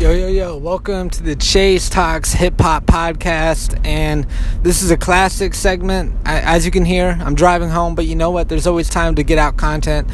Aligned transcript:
Yo, 0.00 0.12
yo, 0.12 0.28
yo, 0.28 0.56
welcome 0.56 1.10
to 1.10 1.22
the 1.22 1.36
Chase 1.36 1.90
Talks 1.90 2.32
Hip 2.32 2.58
Hop 2.62 2.86
Podcast. 2.86 3.78
And 3.86 4.26
this 4.62 4.80
is 4.80 4.90
a 4.90 4.96
classic 4.96 5.52
segment. 5.52 6.14
As 6.24 6.64
you 6.64 6.70
can 6.70 6.86
hear, 6.86 7.18
I'm 7.20 7.34
driving 7.34 7.68
home, 7.68 7.94
but 7.94 8.06
you 8.06 8.16
know 8.16 8.30
what? 8.30 8.48
There's 8.48 8.66
always 8.66 8.88
time 8.88 9.16
to 9.16 9.22
get 9.22 9.36
out 9.36 9.58
content. 9.58 10.08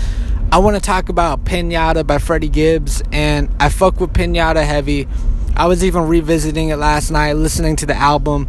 I 0.51 0.59
want 0.59 0.75
to 0.75 0.83
talk 0.83 1.09
about 1.09 1.45
Piñata 1.45 2.05
by 2.05 2.19
Freddie 2.19 2.49
Gibbs, 2.49 3.01
and 3.13 3.49
I 3.61 3.69
fuck 3.69 4.01
with 4.01 4.13
Piñata 4.13 4.67
heavy. 4.67 5.07
I 5.55 5.67
was 5.67 5.85
even 5.85 6.09
revisiting 6.09 6.71
it 6.71 6.79
last 6.79 7.13
night, 7.13 7.35
listening 7.35 7.77
to 7.77 7.87
the 7.87 7.95
album. 7.95 8.49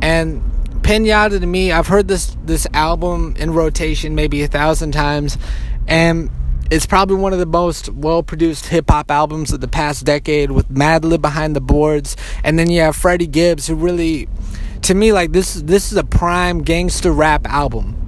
And 0.00 0.40
Piñata 0.80 1.40
to 1.40 1.46
me, 1.46 1.72
I've 1.72 1.88
heard 1.88 2.08
this 2.08 2.34
this 2.42 2.66
album 2.72 3.34
in 3.36 3.52
rotation 3.52 4.14
maybe 4.14 4.40
a 4.42 4.48
thousand 4.48 4.92
times, 4.92 5.36
and 5.86 6.30
it's 6.70 6.86
probably 6.86 7.16
one 7.16 7.32
of 7.32 7.38
the 7.38 7.46
most 7.46 7.88
well 7.90 8.22
produced 8.22 8.66
hip 8.66 8.90
hop 8.90 9.10
albums 9.10 9.52
of 9.52 9.60
the 9.60 9.68
past 9.68 10.04
decade 10.04 10.50
with 10.50 10.68
Madlib 10.68 11.20
behind 11.20 11.54
the 11.54 11.60
boards. 11.60 12.16
And 12.42 12.58
then 12.58 12.70
you 12.70 12.80
have 12.80 12.96
Freddie 12.96 13.26
Gibbs 13.26 13.66
who 13.66 13.74
really 13.74 14.28
to 14.82 14.94
me 14.94 15.12
like 15.12 15.32
this 15.32 15.54
this 15.54 15.92
is 15.92 15.98
a 15.98 16.04
prime 16.04 16.62
gangster 16.62 17.12
rap 17.12 17.46
album. 17.46 18.00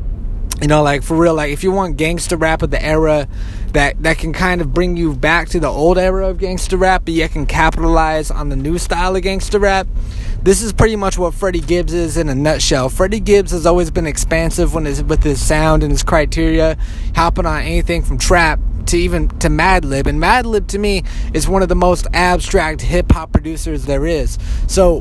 You 0.60 0.68
know, 0.68 0.82
like 0.82 1.02
for 1.02 1.16
real, 1.16 1.34
like 1.34 1.52
if 1.52 1.62
you 1.62 1.70
want 1.70 1.98
gangster 1.98 2.36
rap 2.36 2.62
of 2.62 2.70
the 2.70 2.82
era 2.82 3.28
that 3.72 4.02
that 4.02 4.16
can 4.16 4.32
kind 4.32 4.62
of 4.62 4.72
bring 4.72 4.96
you 4.96 5.14
back 5.14 5.50
to 5.50 5.60
the 5.60 5.68
old 5.68 5.98
era 5.98 6.28
of 6.28 6.38
gangster 6.38 6.78
rap, 6.78 7.02
but 7.04 7.12
yet 7.12 7.32
can 7.32 7.44
capitalize 7.44 8.30
on 8.30 8.48
the 8.48 8.56
new 8.56 8.78
style 8.78 9.14
of 9.14 9.22
gangster 9.22 9.58
rap. 9.58 9.86
This 10.46 10.62
is 10.62 10.72
pretty 10.72 10.94
much 10.94 11.18
what 11.18 11.34
Freddie 11.34 11.58
Gibbs 11.58 11.92
is 11.92 12.16
in 12.16 12.28
a 12.28 12.34
nutshell. 12.36 12.88
Freddie 12.88 13.18
Gibbs 13.18 13.50
has 13.50 13.66
always 13.66 13.90
been 13.90 14.06
expansive 14.06 14.74
when 14.74 14.84
his, 14.84 15.02
with 15.02 15.24
his 15.24 15.44
sound 15.44 15.82
and 15.82 15.90
his 15.90 16.04
criteria, 16.04 16.78
hopping 17.16 17.46
on 17.46 17.62
anything 17.62 18.04
from 18.04 18.16
trap 18.16 18.60
to 18.86 18.96
even 18.96 19.26
to 19.40 19.48
Madlib. 19.48 20.06
And 20.06 20.22
Madlib 20.22 20.68
to 20.68 20.78
me 20.78 21.02
is 21.34 21.48
one 21.48 21.62
of 21.62 21.68
the 21.68 21.74
most 21.74 22.06
abstract 22.12 22.80
hip 22.80 23.10
hop 23.10 23.32
producers 23.32 23.86
there 23.86 24.06
is. 24.06 24.38
So 24.68 25.00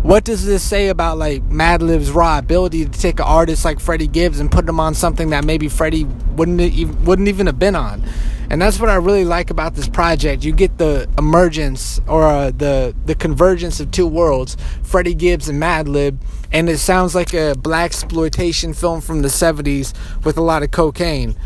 what 0.00 0.24
does 0.24 0.46
this 0.46 0.62
say 0.62 0.88
about 0.88 1.18
like 1.18 1.46
Madlib's 1.50 2.10
raw 2.10 2.38
ability 2.38 2.86
to 2.86 2.90
take 2.90 3.20
an 3.20 3.26
artist 3.26 3.66
like 3.66 3.80
Freddie 3.80 4.06
Gibbs 4.06 4.40
and 4.40 4.50
put 4.50 4.66
him 4.66 4.80
on 4.80 4.94
something 4.94 5.28
that 5.28 5.44
maybe 5.44 5.68
Freddie 5.68 6.04
wouldn't 6.04 6.62
even, 6.62 7.04
wouldn't 7.04 7.28
even 7.28 7.44
have 7.44 7.58
been 7.58 7.76
on? 7.76 8.02
And 8.50 8.62
that's 8.62 8.80
what 8.80 8.88
I 8.88 8.94
really 8.94 9.24
like 9.24 9.50
about 9.50 9.74
this 9.74 9.88
project. 9.88 10.44
You 10.44 10.52
get 10.52 10.78
the 10.78 11.08
emergence 11.18 12.00
or 12.08 12.24
uh, 12.26 12.50
the 12.50 12.94
the 13.04 13.14
convergence 13.14 13.78
of 13.78 13.90
two 13.90 14.06
worlds, 14.06 14.56
Freddie 14.82 15.14
Gibbs 15.14 15.48
and 15.48 15.60
Madlib, 15.60 16.18
and 16.50 16.68
it 16.68 16.78
sounds 16.78 17.14
like 17.14 17.34
a 17.34 17.54
black 17.54 17.90
exploitation 17.90 18.72
film 18.72 19.00
from 19.00 19.22
the 19.22 19.28
70s 19.28 19.94
with 20.24 20.38
a 20.38 20.42
lot 20.42 20.62
of 20.62 20.70
cocaine. 20.70 21.36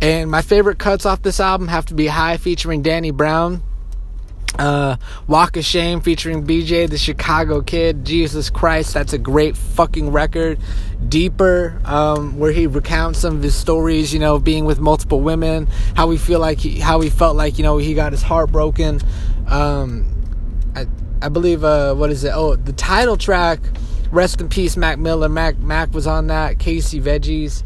And 0.00 0.30
my 0.30 0.42
favorite 0.42 0.78
cuts 0.78 1.06
off 1.06 1.22
this 1.22 1.40
album 1.40 1.68
have 1.68 1.86
to 1.86 1.94
be 1.94 2.06
High 2.06 2.36
featuring 2.36 2.82
Danny 2.82 3.10
Brown 3.10 3.62
uh, 4.58 4.96
Walk 5.26 5.56
of 5.56 5.64
Shame 5.64 6.00
featuring 6.00 6.46
BJ 6.46 6.88
the 6.88 6.98
Chicago 6.98 7.60
Kid. 7.60 8.04
Jesus 8.04 8.50
Christ, 8.50 8.94
that's 8.94 9.12
a 9.12 9.18
great 9.18 9.56
fucking 9.56 10.10
record. 10.12 10.58
Deeper, 11.08 11.80
um, 11.84 12.38
where 12.38 12.52
he 12.52 12.66
recounts 12.66 13.20
some 13.20 13.36
of 13.36 13.42
his 13.42 13.54
stories, 13.54 14.12
you 14.12 14.18
know, 14.18 14.38
being 14.38 14.64
with 14.64 14.80
multiple 14.80 15.20
women, 15.20 15.66
how 15.94 16.06
we 16.06 16.16
feel 16.16 16.40
like 16.40 16.58
he, 16.58 16.80
how 16.80 17.00
he 17.00 17.10
felt 17.10 17.36
like, 17.36 17.58
you 17.58 17.62
know, 17.62 17.78
he 17.78 17.94
got 17.94 18.12
his 18.12 18.22
heart 18.22 18.50
broken. 18.50 19.00
Um, 19.48 20.06
I, 20.74 20.86
I 21.22 21.28
believe, 21.28 21.64
uh, 21.64 21.94
what 21.94 22.10
is 22.10 22.24
it? 22.24 22.32
Oh, 22.34 22.56
the 22.56 22.72
title 22.72 23.16
track, 23.16 23.60
Rest 24.10 24.40
in 24.40 24.48
Peace, 24.48 24.76
Mac 24.76 24.98
Miller. 24.98 25.28
Mac, 25.28 25.58
Mac 25.58 25.92
was 25.92 26.06
on 26.06 26.28
that. 26.28 26.58
Casey 26.58 27.00
Veggies 27.00 27.62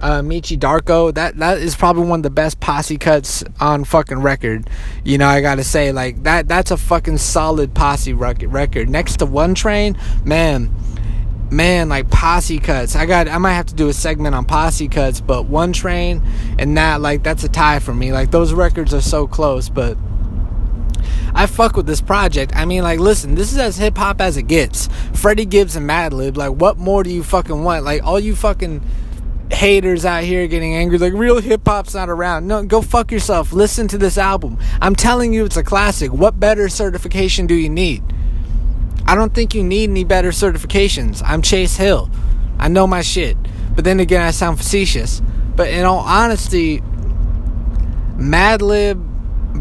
uh, 0.00 0.20
Meechy 0.20 0.58
Darko. 0.58 1.12
That 1.12 1.36
that 1.38 1.58
is 1.58 1.76
probably 1.76 2.06
one 2.06 2.20
of 2.20 2.22
the 2.24 2.30
best 2.30 2.60
posse 2.60 2.98
cuts 2.98 3.44
on 3.60 3.84
fucking 3.84 4.18
record. 4.18 4.68
You 5.04 5.18
know, 5.18 5.26
I 5.26 5.40
gotta 5.40 5.64
say, 5.64 5.92
like 5.92 6.22
that 6.24 6.48
that's 6.48 6.70
a 6.70 6.76
fucking 6.76 7.18
solid 7.18 7.74
posse 7.74 8.12
record. 8.12 8.88
Next 8.88 9.16
to 9.18 9.26
One 9.26 9.54
Train, 9.54 9.96
man, 10.24 10.74
man, 11.50 11.88
like 11.88 12.10
posse 12.10 12.58
cuts. 12.58 12.96
I 12.96 13.06
got 13.06 13.28
I 13.28 13.38
might 13.38 13.54
have 13.54 13.66
to 13.66 13.74
do 13.74 13.88
a 13.88 13.92
segment 13.92 14.34
on 14.34 14.44
posse 14.44 14.88
cuts, 14.88 15.20
but 15.20 15.46
One 15.46 15.72
Train 15.72 16.22
and 16.58 16.76
that 16.76 17.00
like 17.00 17.22
that's 17.22 17.44
a 17.44 17.48
tie 17.48 17.78
for 17.78 17.94
me. 17.94 18.12
Like 18.12 18.30
those 18.30 18.52
records 18.52 18.94
are 18.94 19.02
so 19.02 19.26
close, 19.26 19.68
but. 19.68 19.96
I 21.34 21.44
fuck 21.44 21.76
with 21.76 21.86
this 21.86 22.00
project. 22.00 22.56
I 22.56 22.64
mean, 22.64 22.82
like, 22.82 22.98
listen, 22.98 23.34
this 23.34 23.52
is 23.52 23.58
as 23.58 23.76
hip 23.76 23.98
hop 23.98 24.22
as 24.22 24.38
it 24.38 24.44
gets. 24.44 24.88
Freddie 25.12 25.44
Gibbs 25.44 25.76
and 25.76 25.88
Madlib, 25.88 26.34
like, 26.34 26.52
what 26.52 26.78
more 26.78 27.02
do 27.02 27.10
you 27.10 27.22
fucking 27.22 27.62
want? 27.62 27.84
Like, 27.84 28.02
all 28.02 28.18
you 28.18 28.34
fucking 28.34 28.80
haters 29.56 30.04
out 30.04 30.22
here 30.22 30.46
getting 30.46 30.74
angry 30.74 30.98
like 30.98 31.14
real 31.14 31.40
hip 31.40 31.62
hop's 31.66 31.94
not 31.94 32.10
around. 32.10 32.46
No, 32.46 32.62
go 32.62 32.82
fuck 32.82 33.10
yourself. 33.10 33.52
Listen 33.52 33.88
to 33.88 33.96
this 33.96 34.18
album. 34.18 34.58
I'm 34.82 34.94
telling 34.94 35.32
you 35.32 35.46
it's 35.46 35.56
a 35.56 35.64
classic. 35.64 36.12
What 36.12 36.38
better 36.38 36.68
certification 36.68 37.46
do 37.46 37.54
you 37.54 37.70
need? 37.70 38.02
I 39.06 39.14
don't 39.14 39.34
think 39.34 39.54
you 39.54 39.64
need 39.64 39.88
any 39.88 40.04
better 40.04 40.28
certifications. 40.28 41.22
I'm 41.24 41.40
Chase 41.40 41.76
Hill. 41.76 42.10
I 42.58 42.68
know 42.68 42.86
my 42.86 43.00
shit. 43.00 43.36
But 43.74 43.84
then 43.84 43.98
again, 43.98 44.20
I 44.20 44.30
sound 44.30 44.58
facetious. 44.58 45.22
But 45.54 45.70
in 45.70 45.86
all 45.86 46.00
honesty, 46.00 46.82
Madlib 48.16 49.02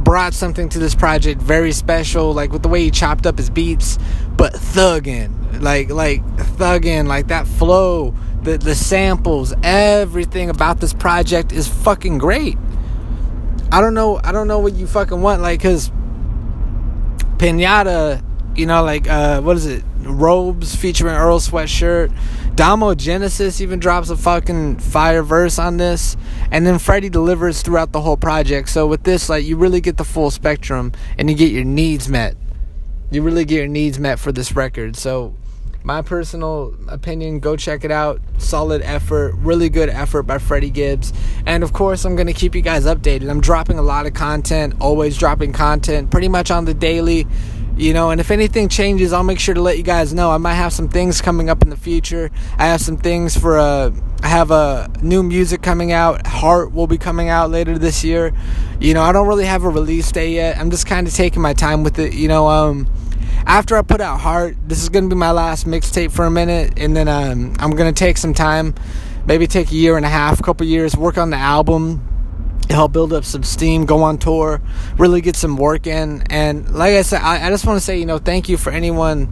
brought 0.03 0.33
something 0.33 0.67
to 0.69 0.79
this 0.79 0.93
project 0.93 1.41
very 1.41 1.71
special, 1.71 2.33
like 2.33 2.51
with 2.51 2.63
the 2.63 2.67
way 2.67 2.81
he 2.81 2.91
chopped 2.91 3.25
up 3.25 3.37
his 3.37 3.49
beats, 3.49 3.97
but 4.35 4.53
thuggin', 4.53 5.44
like 5.61 5.89
like 5.89 6.25
thuggin', 6.57 7.07
like 7.07 7.27
that 7.27 7.47
flow 7.47 8.13
the 8.45 8.57
the 8.57 8.75
samples, 8.75 9.53
everything 9.63 10.49
about 10.49 10.79
this 10.79 10.93
project 10.93 11.51
is 11.51 11.67
fucking 11.67 12.19
great. 12.19 12.57
I 13.71 13.81
don't 13.81 13.93
know. 13.93 14.21
I 14.23 14.31
don't 14.31 14.47
know 14.47 14.59
what 14.59 14.73
you 14.75 14.87
fucking 14.87 15.21
want, 15.21 15.41
like, 15.41 15.61
cause 15.61 15.91
Piñata, 17.37 18.23
you 18.55 18.65
know, 18.67 18.83
like, 18.83 19.09
uh, 19.09 19.41
what 19.41 19.57
is 19.57 19.65
it? 19.65 19.83
Robes 19.99 20.75
featuring 20.75 21.15
Earl 21.15 21.39
Sweatshirt. 21.39 22.15
Domo 22.55 22.93
Genesis 22.93 23.59
even 23.59 23.79
drops 23.79 24.09
a 24.09 24.15
fucking 24.15 24.77
fire 24.77 25.23
verse 25.23 25.59
on 25.59 25.75
this, 25.77 26.15
and 26.51 26.65
then 26.65 26.79
Freddie 26.79 27.09
delivers 27.09 27.61
throughout 27.63 27.91
the 27.91 27.99
whole 27.99 28.15
project. 28.15 28.69
So 28.69 28.87
with 28.87 29.03
this, 29.03 29.27
like, 29.27 29.43
you 29.43 29.57
really 29.57 29.81
get 29.81 29.97
the 29.97 30.05
full 30.05 30.31
spectrum, 30.31 30.93
and 31.17 31.29
you 31.29 31.35
get 31.35 31.51
your 31.51 31.65
needs 31.65 32.07
met. 32.07 32.37
You 33.11 33.23
really 33.23 33.43
get 33.43 33.57
your 33.57 33.67
needs 33.67 33.99
met 33.99 34.19
for 34.19 34.31
this 34.31 34.55
record. 34.55 34.95
So 34.95 35.35
my 35.85 36.01
personal 36.01 36.73
opinion, 36.87 37.39
go 37.39 37.55
check 37.55 37.85
it 37.85 37.91
out. 37.91 38.19
Solid 38.39 38.81
effort, 38.81 39.35
really 39.35 39.69
good 39.69 39.87
effort 39.87 40.23
by 40.23 40.39
Freddie 40.39 40.71
Gibbs. 40.71 41.13
And 41.45 41.63
of 41.63 41.73
course, 41.73 42.05
I'm 42.05 42.15
going 42.15 42.27
to 42.27 42.33
keep 42.33 42.55
you 42.55 42.61
guys 42.61 42.85
updated. 42.85 43.29
I'm 43.29 43.39
dropping 43.39 43.77
a 43.77 43.83
lot 43.83 44.07
of 44.07 44.15
content, 44.15 44.73
always 44.81 45.15
dropping 45.15 45.53
content 45.53 46.09
pretty 46.09 46.27
much 46.27 46.49
on 46.49 46.65
the 46.65 46.73
daily. 46.73 47.27
You 47.77 47.93
know, 47.93 48.09
and 48.09 48.21
if 48.21 48.31
anything 48.31 48.69
changes, 48.69 49.11
I'll 49.13 49.23
make 49.23 49.37
sure 49.37 49.53
to 49.53 49.61
let 49.61 49.77
you 49.77 49.83
guys 49.83 50.13
know. 50.13 50.31
I 50.31 50.37
might 50.37 50.53
have 50.53 50.71
some 50.71 50.87
things 50.87 51.21
coming 51.21 51.49
up 51.49 51.61
in 51.61 51.69
the 51.69 51.77
future. 51.77 52.31
I 52.57 52.67
have 52.67 52.79
some 52.79 52.95
things 52.95 53.37
for 53.37 53.59
uh 53.59 53.91
I 54.23 54.27
have 54.27 54.49
a 54.49 54.89
new 55.01 55.21
music 55.21 55.61
coming 55.61 55.91
out. 55.91 56.25
Heart 56.25 56.71
will 56.71 56.87
be 56.87 56.97
coming 56.97 57.27
out 57.27 57.51
later 57.51 57.77
this 57.77 58.01
year. 58.01 58.31
You 58.79 58.93
know, 58.93 59.03
I 59.03 59.11
don't 59.11 59.27
really 59.27 59.45
have 59.45 59.65
a 59.65 59.69
release 59.69 60.09
date 60.09 60.31
yet. 60.35 60.57
I'm 60.57 60.71
just 60.71 60.87
kind 60.87 61.05
of 61.05 61.13
taking 61.13 61.41
my 61.41 61.53
time 61.53 61.83
with 61.83 61.99
it. 61.99 62.13
You 62.13 62.29
know, 62.29 62.47
um 62.47 62.87
after 63.45 63.77
I 63.77 63.81
put 63.81 64.01
out 64.01 64.19
Heart, 64.19 64.57
this 64.67 64.81
is 64.81 64.89
gonna 64.89 65.07
be 65.07 65.15
my 65.15 65.31
last 65.31 65.65
mixtape 65.67 66.11
for 66.11 66.25
a 66.25 66.31
minute, 66.31 66.73
and 66.77 66.95
then 66.95 67.07
um, 67.07 67.55
I'm 67.59 67.71
gonna 67.71 67.93
take 67.93 68.17
some 68.17 68.33
time, 68.33 68.73
maybe 69.25 69.47
take 69.47 69.71
a 69.71 69.75
year 69.75 69.97
and 69.97 70.05
a 70.05 70.09
half, 70.09 70.41
couple 70.41 70.65
years, 70.65 70.95
work 70.97 71.17
on 71.17 71.29
the 71.29 71.37
album, 71.37 72.01
help 72.69 72.91
build 72.91 73.13
up 73.13 73.23
some 73.23 73.43
steam, 73.43 73.85
go 73.85 74.03
on 74.03 74.17
tour, 74.17 74.61
really 74.97 75.21
get 75.21 75.35
some 75.35 75.57
work 75.57 75.87
in. 75.87 76.23
And 76.29 76.73
like 76.73 76.93
I 76.95 77.01
said, 77.03 77.21
I, 77.21 77.47
I 77.47 77.49
just 77.49 77.65
want 77.65 77.77
to 77.77 77.85
say, 77.85 77.97
you 77.99 78.05
know, 78.05 78.17
thank 78.17 78.49
you 78.49 78.57
for 78.57 78.71
anyone 78.71 79.31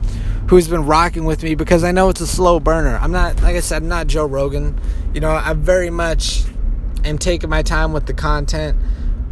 who's 0.49 0.67
been 0.67 0.85
rocking 0.85 1.25
with 1.25 1.41
me 1.43 1.55
because 1.55 1.83
I 1.83 1.91
know 1.91 2.09
it's 2.09 2.21
a 2.21 2.27
slow 2.27 2.59
burner. 2.59 2.97
I'm 2.97 3.11
not, 3.11 3.41
like 3.41 3.55
I 3.55 3.59
said, 3.59 3.81
I'm 3.81 3.87
not 3.87 4.07
Joe 4.07 4.25
Rogan. 4.25 4.79
You 5.13 5.21
know, 5.21 5.31
I 5.31 5.53
very 5.53 5.89
much 5.89 6.43
am 7.03 7.17
taking 7.17 7.49
my 7.49 7.63
time 7.63 7.93
with 7.93 8.05
the 8.05 8.13
content. 8.13 8.77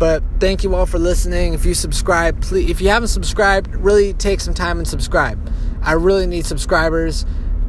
But 0.02 0.24
thank 0.40 0.64
you 0.64 0.74
all 0.74 0.88
for 0.88 0.98
listening. 0.98 1.54
If 1.54 1.64
you 1.64 1.76
subscribe, 1.76 2.42
please, 2.42 2.72
if 2.72 2.82
you 2.82 2.90
haven't 2.90 3.10
subscribed, 3.10 3.76
really 3.76 4.14
take 4.14 4.40
some 4.40 4.56
time 4.56 4.80
and 4.80 4.88
subscribe. 4.88 5.38
I 5.84 5.92
really 5.92 6.26
need 6.26 6.48
subscribers, 6.48 7.24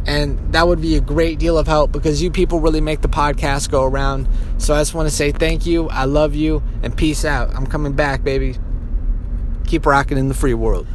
and 0.06 0.54
that 0.54 0.66
would 0.66 0.80
be 0.80 0.96
a 0.96 1.00
great 1.02 1.38
deal 1.38 1.58
of 1.58 1.66
help 1.66 1.92
because 1.92 2.22
you 2.22 2.30
people 2.30 2.58
really 2.58 2.80
make 2.80 3.02
the 3.02 3.08
podcast 3.08 3.70
go 3.70 3.84
around. 3.84 4.26
So 4.56 4.72
I 4.72 4.80
just 4.80 4.94
want 4.94 5.10
to 5.10 5.14
say 5.14 5.30
thank 5.30 5.66
you. 5.66 5.90
I 5.90 6.06
love 6.06 6.34
you, 6.34 6.62
and 6.82 6.96
peace 6.96 7.26
out. 7.26 7.54
I'm 7.54 7.66
coming 7.66 7.92
back, 7.92 8.24
baby. 8.24 8.56
Keep 9.66 9.84
rocking 9.84 10.16
in 10.16 10.28
the 10.28 10.34
free 10.34 10.54
world. 10.54 10.86